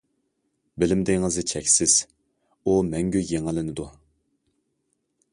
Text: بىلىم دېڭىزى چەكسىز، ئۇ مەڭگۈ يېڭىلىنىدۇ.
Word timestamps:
بىلىم 0.83 1.01
دېڭىزى 1.09 1.43
چەكسىز، 1.51 1.97
ئۇ 2.71 2.77
مەڭگۈ 2.87 3.21
يېڭىلىنىدۇ. 3.33 3.85